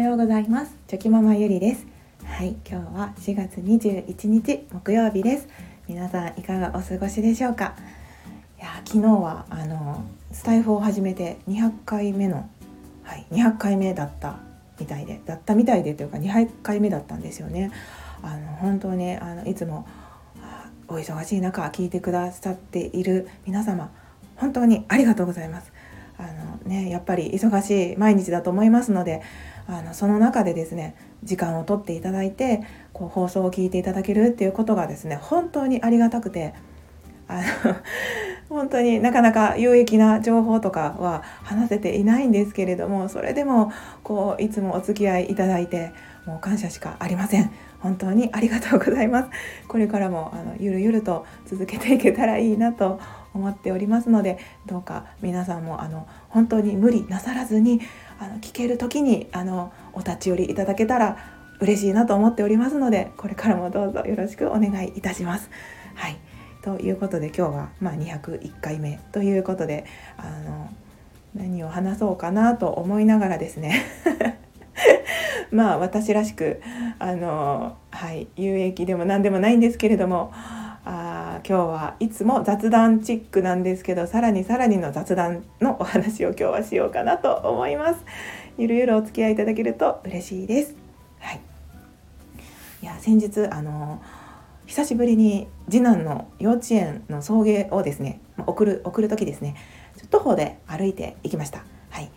[0.00, 0.76] ようございます。
[0.86, 1.86] チョキママゆりです。
[2.24, 5.48] はい今日は4月21日木曜日です。
[5.88, 7.74] 皆さんいかがお過ごしでしょうか？
[8.58, 12.48] いや昨日はあのスタイフを始めて200回目の
[13.02, 14.38] はい200回目だった
[14.78, 17.72] みたいでだったみたいでというか200回目だったんですよね。
[18.22, 19.86] あの本当にあのいつも
[20.86, 23.90] お忙しい中聞いてくださっている皆様
[24.36, 25.72] 本当にありがとうございます。
[26.18, 29.22] あのねやっぱり忙しい毎日だと思いますので
[29.68, 32.62] あのその中でですね時間をとっていただいて
[32.94, 36.54] こう放送を聞いていただけるっていうことがですね本当にありがたくて
[37.28, 37.42] あの
[38.48, 43.70] 本当になかなか有益な情報とかは話せていないんですけれどもそれでも
[44.02, 45.92] こういつもお付き合いいただいて
[46.24, 47.50] もう感謝しかありません。
[47.80, 49.28] 本当にありがとうございます。
[49.68, 53.00] これからもあのゆるゆると続けていけたらいいなと
[53.34, 57.80] 思っておりますのでどうか皆さんもあの本当に無理なさらずに
[58.18, 61.16] あの聞ける時にあのお立ち寄りいただけたら
[61.60, 65.50] 嬉しいなと思っておりますのでこれからもどうぞよろしくお願いいたします。
[65.94, 66.18] はい
[66.62, 70.70] ということで今日は、まあ、201回目ということであの
[71.34, 73.86] 何を話そうかなと思いながらですね
[75.50, 76.60] まあ私らしく
[76.98, 80.32] あのはい有益でも何でもないんですけれども
[81.48, 88.04] 今日はいつも雑談チックなんですけどさらにさらにの雑談のお話を今日はしようかなと思います。
[88.58, 90.74] ゆるゆるお付き合いいただけると嬉しいです。
[91.20, 91.40] はい。
[92.82, 94.02] いや先日あの
[94.66, 99.56] 久しぶりに次男の幼稚園の送迎をですね送る送る時ですね
[100.10, 101.64] 徒歩で歩いていきました。
[101.88, 102.10] はい。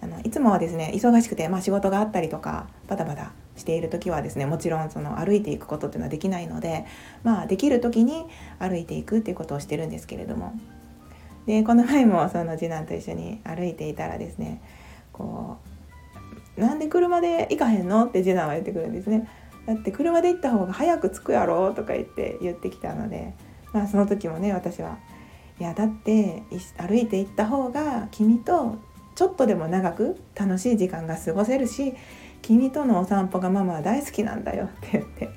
[0.00, 6.86] あのいつもはですね忙しくて、まあ、仕事があったりとかバタバタしている時はですねもちろんその歩いていくことっていうのはできないので
[7.22, 8.24] まあできる時に
[8.58, 10.58] 歩いていくっていうことをしてるんですけれども
[11.46, 14.60] でこの前もその次男と一緒に歩いていたらですね
[15.12, 15.58] こ
[16.56, 19.28] う「なんで車で行かへんの?」って次男は言ってくるんですね。
[19.66, 21.72] だって車で行った方が早く着くやろ？
[21.74, 23.34] とか言って言ってきたので、
[23.72, 24.98] まあ、その時もね私は
[25.60, 26.42] いやだって
[26.78, 28.76] 歩いて行った方が君と
[29.14, 31.94] ちょっとでも長く楽しい時間が過ごせるし
[32.42, 35.28] 君とのお散歩がママは大好きなんだよ」って言って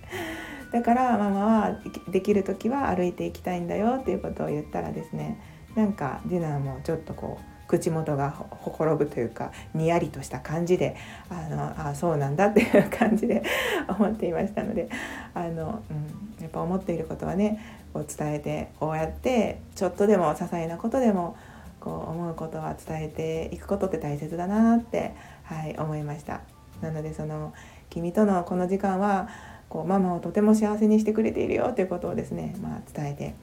[0.71, 5.39] だからママはできる時は歩いていきたいんだよっていうことを言ったらですね
[5.75, 10.95] なんか次男もちょっとこう口元がほころぶというかにやりとした感じで
[11.29, 13.43] あのあそうなんだっていう感じで
[13.87, 14.89] 思っていましたので
[15.33, 17.59] あの、うん、やっぱ思っていることはね
[17.93, 21.35] こう伝えてこうやってちょっとでも些細なことでも
[21.79, 25.13] こう思うことは伝えていくことって大切だなって、
[25.43, 26.52] はい、思いました。
[26.81, 27.53] なのでその
[27.89, 29.29] 君とのこの時間は
[29.69, 33.35] こうママをとても幸せにしてくれているよということをですね、まあ、伝えて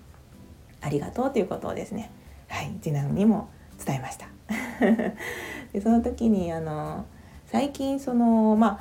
[0.80, 2.10] ありがとうということをですね、
[2.48, 3.48] はい、次男にも
[3.84, 4.26] 伝えました。
[5.72, 7.04] でその時にあの
[7.46, 8.80] 最近そのま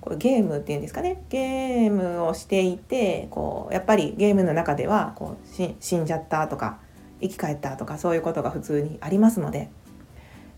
[0.00, 1.22] これゲームっていうんですかね。
[1.28, 6.78] ゲームをしていてこうやっぱりゲームの中ではこう死んじゃったとか
[7.20, 9.70] 生き返ったとかそういうことが普通にありますので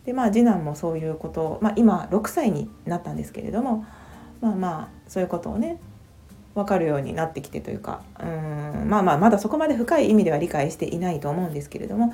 [0.08, 3.84] でまあ次男もそういうことを、まあ、今6歳になったんですけれども
[4.40, 5.78] まあまあそういうことをね
[6.54, 12.06] 分かるようになってきてというかうんまあまあまだそこまで深い意味では理解していないと思うんですけれども、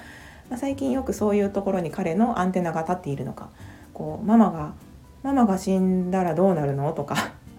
[0.51, 3.49] まあ、最近よくそういうところに彼のアンテナが立っているのか
[3.93, 4.75] こうママが
[5.23, 7.15] ママが死んだらどうなるのとか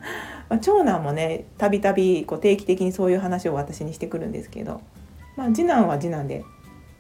[0.50, 4.82] ま、長男もねたびたび定期的にそういう話を私にしてくるんですけど、
[5.38, 6.44] まあ、次男は次男で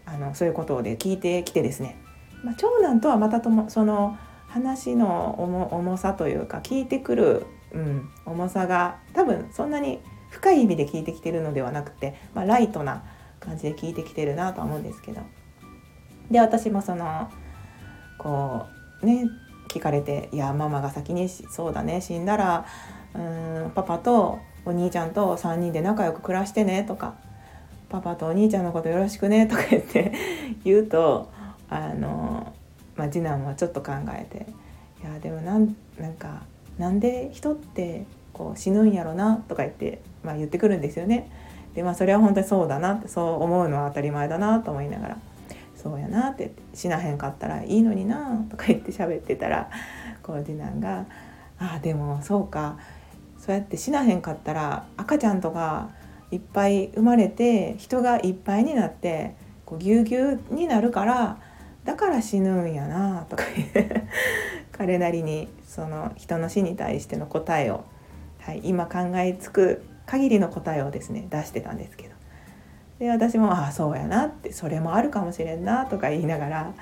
[0.05, 1.97] あのそういうことで聞いてきてですね
[2.45, 4.15] まあ、長男とはまたともその
[4.47, 13.03] 話の重さというか聞いてくる、うん、重さが多分そんなに深い意味で聞いてきてるのではなくて、まあ、ライトな
[13.39, 15.21] 感じで聞いてきてるなとは思うんですけど。
[16.29, 17.29] で私もその
[18.17, 18.65] こ
[19.01, 19.25] うね
[19.67, 22.65] 聞かれて「いやママが先にそうだね死んだら
[23.13, 23.19] う
[23.67, 27.15] んパパとお兄ちゃんと3人で仲良く暮らしてね」とか
[27.89, 30.13] 「パパとお兄ちゃんのことよろしくね」とか言って
[30.63, 31.29] 言うと
[31.69, 32.53] あの、
[32.95, 34.47] まあ、次男はちょっと考えて
[35.01, 36.43] いやでもなんなんか
[36.77, 41.31] なんで人ってこう死ぬんやろなとか言って、まあ、言ってくるんですよね。
[41.73, 45.17] でまあそれは本当にそうだなってそう思うのは当たり前だなと思いながら
[45.75, 49.69] 「そうやな」って「死なへんかったらいいのにな」とか言って喋ってたら
[50.23, 51.05] こう次男が
[51.59, 52.77] 「ああでもそうか
[53.37, 55.89] そうやって死なへんかったら赤ちゃんとか
[56.31, 59.35] いっぱい生まれて人がいっぱいになって
[59.65, 61.37] こうぎゅうぎゅうになるから
[61.85, 63.43] だから死ぬんやなとか
[64.73, 67.85] 彼なりにその人の死に対しての答えを、
[68.39, 72.15] はい、今考えつく限りの答えをですね出してたんですけど。
[72.99, 76.73] で私も「ああそうやな」って「それもあるかもしれんな」とか言いながら。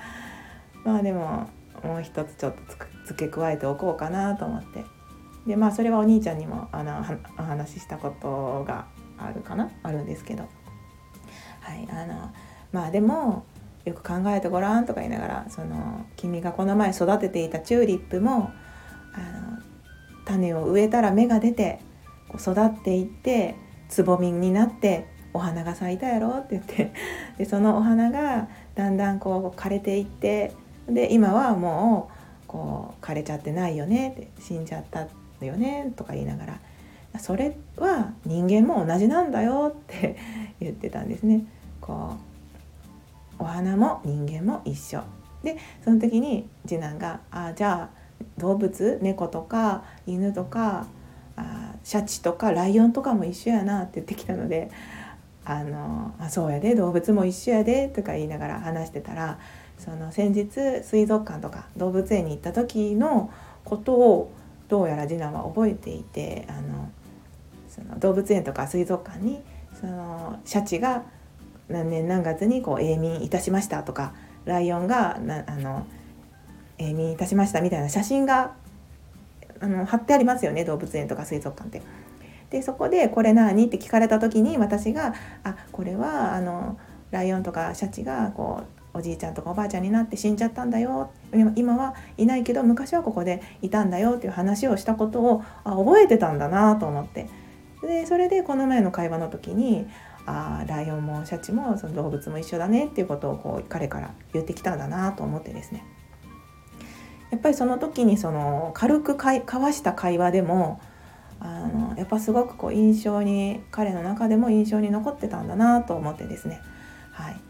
[0.84, 1.48] まあでも
[1.82, 2.60] もう一つちょっと
[3.06, 4.84] 付け加えておこうかなと思って。
[5.46, 7.04] でまあそれはお兄ちゃんにもあの
[7.38, 8.86] お話ししたことが
[9.18, 9.70] あるかな？
[9.82, 10.44] あるんですけど。
[11.60, 12.30] はいあの
[12.72, 13.44] まあでも
[13.84, 18.52] よく考えてごらんとか言いながらその君がこの前育てていたチューリップも
[19.14, 19.58] あの
[20.24, 21.80] 種を植えたら芽が出て
[22.28, 23.56] こう育っていって
[23.88, 26.92] つぼみになってお花が咲いたやろって言って
[27.38, 30.52] でそのお花がだんだんこう枯れていって
[30.88, 32.08] で今はも
[32.44, 35.08] うこう枯れちゃってないよねって死んじゃった
[35.44, 36.60] よねとか言いながら
[37.18, 40.16] それは人間も同じなんだよって
[40.60, 41.44] 言ってたんですね。
[41.80, 42.33] こう
[43.44, 45.02] お花も人間も一緒。
[45.42, 48.04] でその時に次男が「あじゃあ
[48.38, 50.86] 動物猫とか犬とか
[51.36, 54.70] あシャチとかライオンとかも一緒やな」って言ってきたので
[55.44, 59.38] 「あのあそうやで動物も一緒やで」とか言いながら話してたら
[59.78, 63.28] その先日水族館とか動物園に行った時の
[63.66, 64.32] ことを
[64.68, 66.88] どうやら次男は覚えていてあの
[67.68, 69.42] その動物園とか水族館に
[69.78, 71.02] そのシャチが
[71.68, 74.12] 何年何月にこう永眠いたしましたとか
[74.44, 75.86] ライオンがなあの
[76.78, 78.52] 永眠いたしましたみたいな写真が
[79.60, 81.82] あの貼ってありますよね動物園とか水族館って。
[82.50, 86.78] でそこで「これ何?」って聞かれた時に私が「あこれはあの
[87.10, 88.62] ライオンとかシャチがこ
[88.94, 91.10] うおじいちゃんとかおばあちゃんになって死んじゃったんだよ
[91.56, 97.28] 今はいないけど昔はここでいたんだよっていう話をしたことをあ覚えてたんだなと思って
[97.82, 99.88] でそれでこの前の会話の時に
[100.26, 105.84] あライオンもシャチもその動物も一緒だねっていうことをこう彼から言ってきたんだなと思ってですね。
[107.30, 110.80] やっぱりその時にその軽く交わした会話でも
[111.40, 116.60] あのやっぱすごくこう印象に彼の中でも印象に残ってたんだなと思ってですね。
[117.12, 117.40] はい。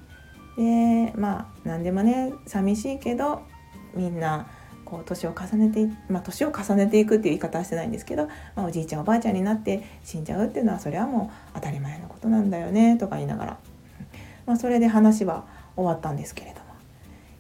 [0.57, 3.43] でまあ何でもね寂しいけど
[3.95, 4.49] みんな
[4.85, 13.59] こう年を重ねてまあ年を重ねていくっていう言い方はしてないんですけど、まあ、おじいちゃんおばあちゃんになって死んじゃうっていうのはそれはもう当たり前のことなんだよねとか言いながら、
[14.47, 15.45] まあ、それで話は
[15.77, 16.65] 終わったんですけれども。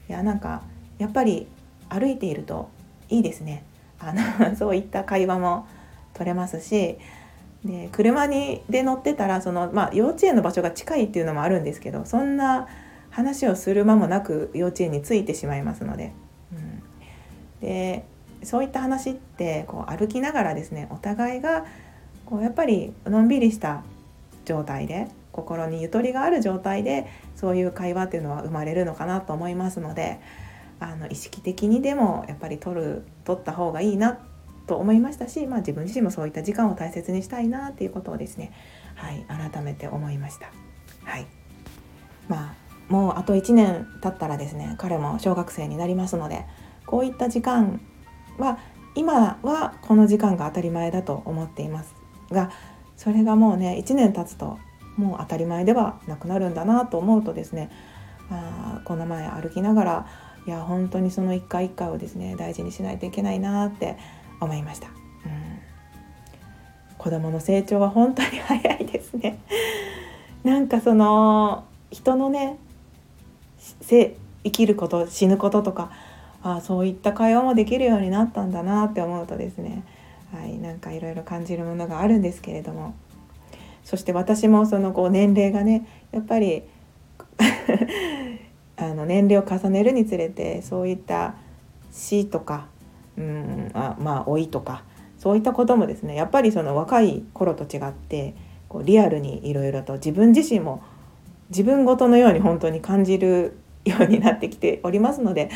[0.09, 0.63] いやなんか
[0.99, 1.47] やっぱり
[1.89, 2.69] 歩いていると
[3.09, 3.65] いいですね。
[3.99, 5.67] あの そういった会話も
[6.13, 6.99] 取れますし
[7.65, 12.69] で車にで乗ってたらその、まあ、幼稚園の場所が近いっていうのもあるんですけどそんな
[13.11, 16.13] 話をする間もなく幼稚園に着いてしまいますので。
[17.65, 18.05] で
[18.43, 21.65] そういった話ってこう歩きながらですねお互いが
[22.27, 23.83] こうやっぱりのんびりした
[24.45, 30.21] 状態で心にゆとりがある状態でそういう会話っていうのは生まれるのかなと思いますので
[30.79, 34.19] あの意識的にでもやっぱり取る取った方がいいな
[34.67, 38.53] と思いましたし、まあ、自分自身もそういった時間を大切にしたいなっていうことをですね、
[38.95, 40.51] はい、改めて思いました。
[41.05, 41.27] はい
[42.29, 46.47] まあ、もうあと1年経ったらですね彼も小学生になりますので
[46.87, 47.81] こういった時間
[48.39, 48.59] は
[48.95, 51.95] 今はこの時間が当たり前だと思っています
[52.31, 52.51] が
[52.97, 54.59] それがもうね1年経つと
[54.97, 57.71] もう当たり前ではなくなるんだなと思うとですね
[58.31, 60.07] あこの前歩きながら
[60.47, 63.97] いや本当にその一回一回をですね大事にしないといけないなって
[64.41, 64.95] 思いました、うん、
[66.99, 69.39] 子供の成長は本当に早いですね。
[70.45, 72.59] なんかその人のね
[73.89, 75.91] 生きること死ぬこととか
[76.45, 79.83] あそういった会話もできるようになったんだなって思うとですね、
[80.33, 82.95] はい、なんかいろいろ感じるものがあるんですけれども。
[83.85, 86.63] そして私もそのこう年齢がねやっぱり
[88.77, 91.35] あの年齢を重ねるにつれてそういった
[91.93, 92.67] 死とか
[93.17, 94.85] うんあまあ老いとか
[95.19, 98.35] そういったこともですねやっぱりその若い頃と違って
[98.69, 100.83] こうリアルにいろいろと自分自身も
[101.51, 105.51] 自分ごとのように本当に感じるようになってきておりますので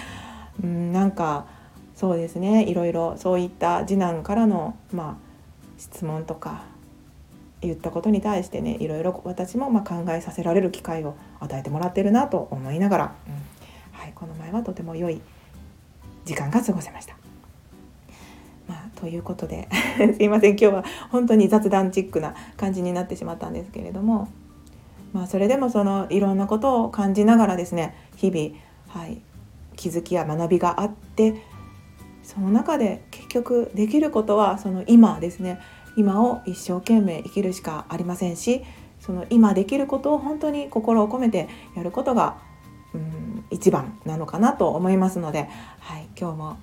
[0.63, 1.47] うんなんか
[1.95, 5.17] そうですねいろいろそういった次男からの、まあ、
[5.79, 6.65] 質問とか
[7.61, 15.21] 言ったことに対してねいろいろ私もま考えさせられる機会を与えてもらってるなと思いながら、うんはい、この前はとても良い
[16.25, 17.17] 時間が過ごせました。
[18.69, 19.67] まあ、ということで
[20.15, 24.29] すいません今日は本当に雑談チックな感じになってしまったんですけれども、
[25.15, 28.55] まあ、それでもそのいろんなことを感じながらですね日々、
[28.89, 29.23] はい、
[29.79, 31.41] 気づきや学びがあって
[32.23, 35.61] その中で結局できることはその今ですね
[35.97, 38.63] 今を一生懸命生きるしかありませんし
[39.01, 42.39] その今できることを本当に心を込めてやることが
[42.93, 46.57] うん一番なのかなと思いますので、はい、今日も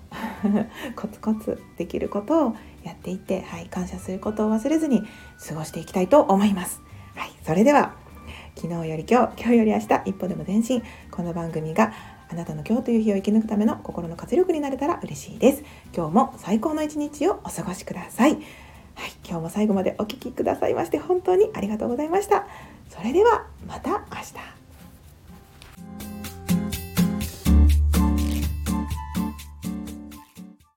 [0.96, 5.04] コツコツできることをやっていって、はい、感謝することを忘れずに
[5.48, 6.82] 過ごしていきたいと思います。
[7.16, 7.94] はい、それでは
[8.56, 10.82] 昨日より今日今日より明日一歩でも前進。
[11.12, 11.92] この番組が
[12.30, 15.64] あなたの今日という日を生き抜くための心の活力になれたら嬉しいです。
[15.96, 18.32] 今日も最高の一日をお過ごしください。
[18.32, 18.42] はい
[19.28, 22.48] 今日も最後までお聴きくださいまして本当にありがとうございました。
[22.90, 24.55] それではまた明日。